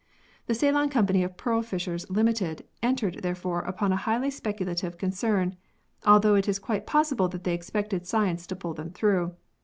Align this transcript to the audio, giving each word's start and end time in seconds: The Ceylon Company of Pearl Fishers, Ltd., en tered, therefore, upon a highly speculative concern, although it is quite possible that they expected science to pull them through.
The 0.47 0.55
Ceylon 0.55 0.89
Company 0.89 1.21
of 1.21 1.37
Pearl 1.37 1.61
Fishers, 1.61 2.07
Ltd., 2.07 2.61
en 2.81 2.95
tered, 2.95 3.21
therefore, 3.21 3.59
upon 3.61 3.91
a 3.91 3.95
highly 3.97 4.31
speculative 4.31 4.97
concern, 4.97 5.57
although 6.07 6.33
it 6.33 6.49
is 6.49 6.57
quite 6.57 6.87
possible 6.87 7.27
that 7.27 7.43
they 7.43 7.53
expected 7.53 8.07
science 8.07 8.47
to 8.47 8.55
pull 8.55 8.73
them 8.73 8.89
through. 8.89 9.35